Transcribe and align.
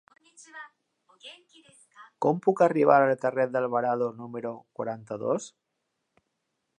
Com 2.25 2.41
puc 2.47 2.63
arribar 2.67 2.97
al 3.01 3.13
carrer 3.27 3.47
d'Alvarado 3.57 4.09
número 4.23 4.55
quaranta-dos? 4.81 5.51